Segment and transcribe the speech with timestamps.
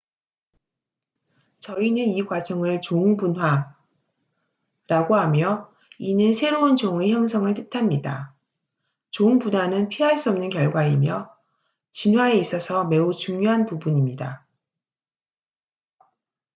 [1.59, 8.33] 저희는 이 과정을 종 분화speciation라고 하며 이는 새로운 종의 형성을 뜻합니다.
[9.11, 11.31] 종 분화는 피할 수 없는 결과이며
[11.91, 14.47] 진화에 있어서 매주 중요한 부분입니다